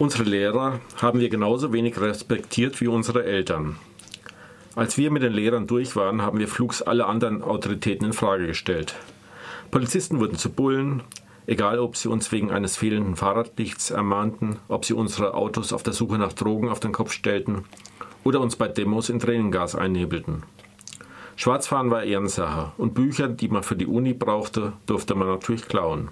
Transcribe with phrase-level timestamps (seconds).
[0.00, 3.76] Unsere Lehrer haben wir genauso wenig respektiert wie unsere Eltern.
[4.74, 8.48] Als wir mit den Lehrern durch waren, haben wir flugs alle anderen Autoritäten in Frage
[8.48, 8.96] gestellt.
[9.70, 11.04] Polizisten wurden zu Bullen,
[11.46, 15.92] egal ob sie uns wegen eines fehlenden Fahrradlichts ermahnten, ob sie unsere Autos auf der
[15.92, 17.62] Suche nach Drogen auf den Kopf stellten
[18.24, 20.42] oder uns bei Demos in Tränengas einnebelten.
[21.36, 26.08] Schwarzfahren war Ehrensache und Bücher, die man für die Uni brauchte, durfte man natürlich klauen.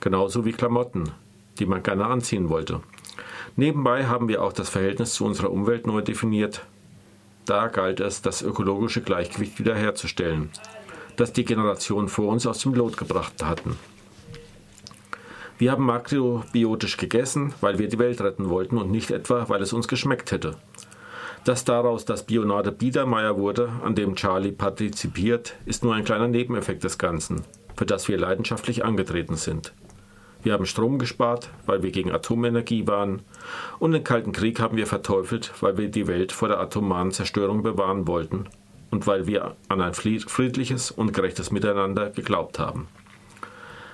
[0.00, 1.04] Genauso wie Klamotten,
[1.58, 2.80] die man gerne anziehen wollte.
[3.56, 6.64] Nebenbei haben wir auch das Verhältnis zu unserer Umwelt neu definiert.
[7.44, 10.50] Da galt es, das ökologische Gleichgewicht wiederherzustellen,
[11.16, 13.76] das die Generationen vor uns aus dem Lot gebracht hatten.
[15.58, 19.72] Wir haben makrobiotisch gegessen, weil wir die Welt retten wollten und nicht etwa, weil es
[19.72, 20.56] uns geschmeckt hätte.
[21.44, 26.84] Dass daraus das Bionade Biedermeier wurde, an dem Charlie partizipiert, ist nur ein kleiner Nebeneffekt
[26.84, 27.42] des Ganzen,
[27.76, 29.72] für das wir leidenschaftlich angetreten sind.
[30.42, 33.22] Wir haben Strom gespart, weil wir gegen Atomenergie waren.
[33.78, 37.62] Und den Kalten Krieg haben wir verteufelt, weil wir die Welt vor der atomaren Zerstörung
[37.62, 38.46] bewahren wollten
[38.90, 42.88] und weil wir an ein friedliches und gerechtes Miteinander geglaubt haben.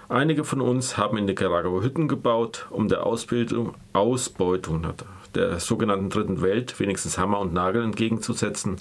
[0.09, 4.87] Einige von uns haben in Nicaragua Hütten gebaut, um der Ausbildung, Ausbeutung
[5.35, 8.77] der sogenannten Dritten Welt wenigstens Hammer und Nagel entgegenzusetzen.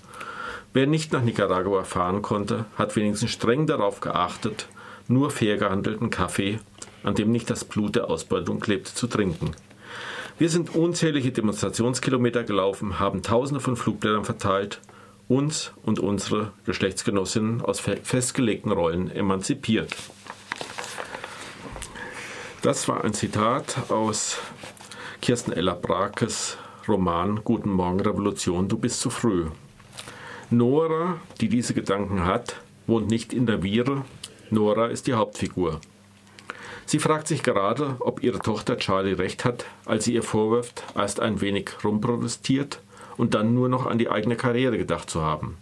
[0.72, 4.70] Wer nicht nach Nicaragua fahren konnte, hat wenigstens streng darauf geachtet,
[5.10, 6.60] nur fair gehandelten Kaffee
[7.03, 9.52] an dem nicht das Blut der Ausbeutung klebt, zu trinken.
[10.40, 14.81] Wir sind unzählige Demonstrationskilometer gelaufen, haben Tausende von Flugblättern verteilt,
[15.28, 19.95] uns und unsere Geschlechtsgenossinnen aus festgelegten Rollen emanzipiert.
[22.62, 24.38] Das war ein Zitat aus
[25.22, 29.48] Kirsten Ella Brakes Roman Guten Morgen Revolution, du bist zu früh.
[30.50, 34.06] Nora, die diese Gedanken hat, wohnt nicht in der Viere.
[34.50, 35.82] Nora ist die Hauptfigur.
[36.88, 41.20] Sie fragt sich gerade, ob ihre Tochter Charlie recht hat, als sie ihr vorwirft, erst
[41.20, 42.80] ein wenig rumprotestiert
[43.18, 45.58] und dann nur noch an die eigene Karriere gedacht zu haben.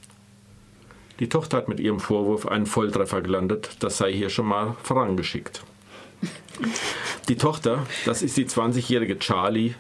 [1.20, 5.64] Die Tochter hat mit ihrem Vorwurf einen Volltreffer gelandet, das sei hier schon mal vorangeschickt.
[7.28, 9.74] Die Tochter, das ist die 20-jährige Charlie,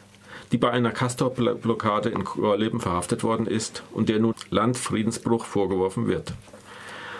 [0.51, 6.33] die bei einer Castor-Blockade in Gorleben verhaftet worden ist und der nun Landfriedensbruch vorgeworfen wird.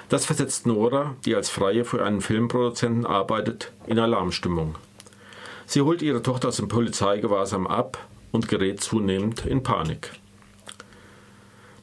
[0.09, 4.75] Das versetzt Nora, die als Freie für einen Filmproduzenten arbeitet, in Alarmstimmung.
[5.65, 7.97] Sie holt ihre Tochter aus dem Polizeigewahrsam ab
[8.31, 10.11] und gerät zunehmend in Panik.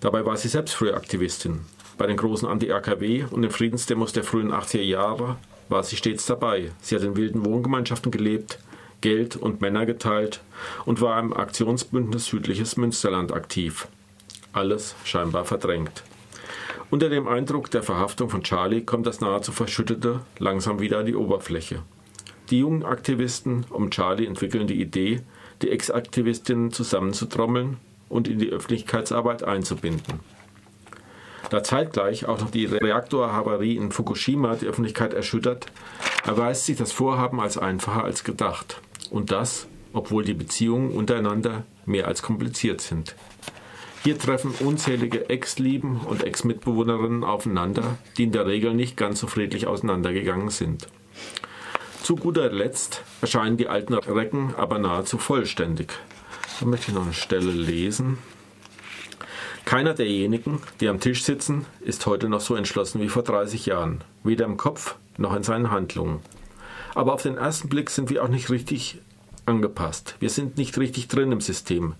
[0.00, 1.60] Dabei war sie selbst früher Aktivistin.
[1.98, 5.36] Bei den großen Anti-AKW und den Friedensdemos der frühen 80er Jahre
[5.68, 6.70] war sie stets dabei.
[6.80, 8.58] Sie hat in wilden Wohngemeinschaften gelebt,
[9.00, 10.42] Geld und Männer geteilt
[10.84, 13.88] und war im Aktionsbündnis Südliches Münsterland aktiv.
[14.52, 16.04] Alles scheinbar verdrängt.
[16.92, 21.16] Unter dem Eindruck der Verhaftung von Charlie kommt das nahezu Verschüttete langsam wieder an die
[21.16, 21.80] Oberfläche.
[22.50, 25.22] Die jungen Aktivisten um Charlie entwickeln die Idee,
[25.62, 27.78] die Ex-Aktivistinnen zusammenzutrommeln
[28.10, 30.20] und in die Öffentlichkeitsarbeit einzubinden.
[31.48, 35.68] Da zeitgleich auch noch die Reaktorhavarie in Fukushima die Öffentlichkeit erschüttert,
[36.26, 38.82] erweist sich das Vorhaben als einfacher als gedacht.
[39.10, 43.14] Und das, obwohl die Beziehungen untereinander mehr als kompliziert sind.
[44.04, 49.68] Hier treffen unzählige Ex-Lieben und Ex-Mitbewohnerinnen aufeinander, die in der Regel nicht ganz so friedlich
[49.68, 50.88] auseinandergegangen sind.
[52.02, 55.92] Zu guter Letzt erscheinen die alten Recken aber nahezu vollständig.
[56.58, 58.18] Da möchte ich noch eine Stelle lesen.
[59.64, 64.02] Keiner derjenigen, die am Tisch sitzen, ist heute noch so entschlossen wie vor 30 Jahren,
[64.24, 66.18] weder im Kopf noch in seinen Handlungen.
[66.96, 68.98] Aber auf den ersten Blick sind wir auch nicht richtig
[69.46, 70.16] angepasst.
[70.18, 71.94] Wir sind nicht richtig drin im System.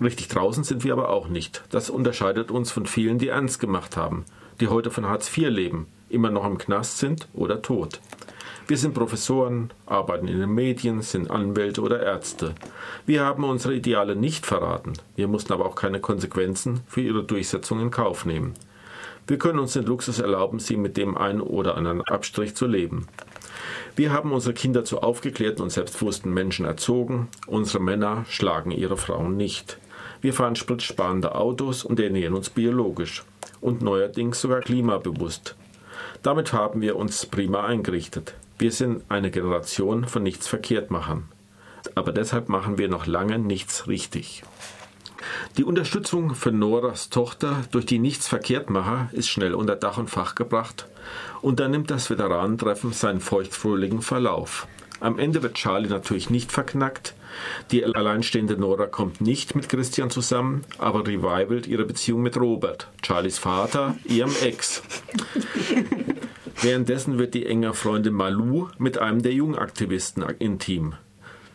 [0.00, 1.62] Richtig draußen sind wir aber auch nicht.
[1.70, 4.24] Das unterscheidet uns von vielen, die ernst gemacht haben,
[4.60, 8.00] die heute von Hartz IV leben, immer noch im Knast sind oder tot.
[8.66, 12.54] Wir sind Professoren, arbeiten in den Medien, sind Anwälte oder Ärzte.
[13.04, 14.94] Wir haben unsere Ideale nicht verraten.
[15.16, 18.54] Wir mussten aber auch keine Konsequenzen für ihre Durchsetzung in Kauf nehmen.
[19.26, 23.06] Wir können uns den Luxus erlauben, sie mit dem einen oder anderen Abstrich zu leben.
[23.96, 27.28] Wir haben unsere Kinder zu aufgeklärten und selbstbewussten Menschen erzogen.
[27.46, 29.78] Unsere Männer schlagen ihre Frauen nicht.
[30.20, 33.22] Wir fahren spritsparende Autos und ernähren uns biologisch
[33.60, 35.54] und neuerdings sogar klimabewusst.
[36.22, 38.34] Damit haben wir uns prima eingerichtet.
[38.58, 41.28] Wir sind eine Generation von nichts verkehrt machen.
[41.94, 44.42] Aber deshalb machen wir noch lange nichts richtig.
[45.56, 50.86] Die Unterstützung für Noras Tochter durch die Nichtsverkehrtmacher ist schnell unter Dach und Fach gebracht
[51.42, 54.66] und dann nimmt das Veteranentreffen seinen feuchtfröhlichen Verlauf.
[55.00, 57.14] Am Ende wird Charlie natürlich nicht verknackt.
[57.70, 63.38] Die alleinstehende Nora kommt nicht mit Christian zusammen, aber revivalt ihre Beziehung mit Robert, Charlies
[63.38, 64.82] Vater, ihrem Ex.
[66.62, 70.94] Währenddessen wird die enge Freundin Malou mit einem der Jungaktivisten intim.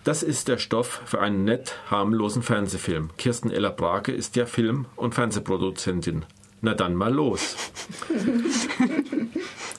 [0.03, 3.09] Das ist der Stoff für einen nett harmlosen Fernsehfilm.
[3.17, 6.25] Kirsten Ella Brake ist ja Film- und Fernsehproduzentin.
[6.61, 7.55] Na dann mal los.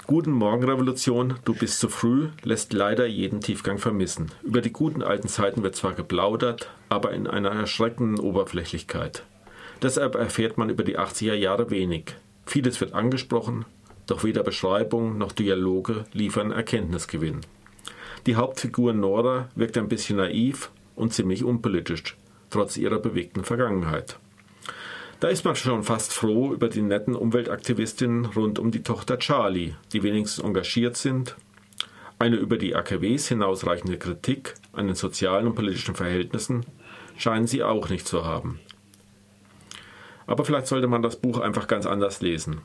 [0.06, 4.30] Guten Morgen Revolution, du bist zu früh, lässt leider jeden Tiefgang vermissen.
[4.42, 9.24] Über die guten alten Zeiten wird zwar geplaudert, aber in einer erschreckenden Oberflächlichkeit.
[9.82, 12.14] Deshalb erfährt man über die 80er Jahre wenig.
[12.46, 13.66] Vieles wird angesprochen,
[14.06, 17.42] doch weder Beschreibung noch Dialoge liefern Erkenntnisgewinn.
[18.26, 22.16] Die Hauptfigur Nora wirkt ein bisschen naiv und ziemlich unpolitisch,
[22.48, 24.18] trotz ihrer bewegten Vergangenheit.
[25.20, 29.74] Da ist man schon fast froh über die netten Umweltaktivistinnen rund um die Tochter Charlie,
[29.92, 31.36] die wenigstens engagiert sind.
[32.18, 36.64] Eine über die AKWs hinausreichende Kritik an den sozialen und politischen Verhältnissen
[37.18, 38.60] scheinen sie auch nicht zu haben.
[40.26, 42.62] Aber vielleicht sollte man das Buch einfach ganz anders lesen.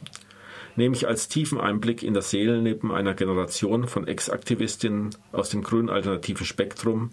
[0.78, 6.46] Nämlich als tiefen Einblick in das Seelenleben einer Generation von Ex-Aktivistinnen aus dem grünen alternativen
[6.46, 7.10] Spektrum,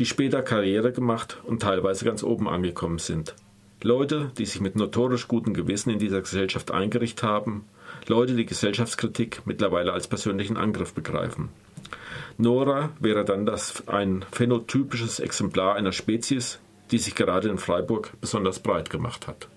[0.00, 3.36] die später Karriere gemacht und teilweise ganz oben angekommen sind.
[3.84, 7.66] Leute, die sich mit notorisch gutem Gewissen in dieser Gesellschaft eingerichtet haben,
[8.06, 11.50] Leute, die Gesellschaftskritik mittlerweile als persönlichen Angriff begreifen.
[12.38, 16.60] Nora wäre dann das ein phänotypisches Exemplar einer Spezies,
[16.92, 19.48] die sich gerade in Freiburg besonders breit gemacht hat.